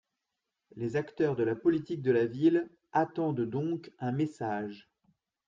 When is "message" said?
4.11-4.89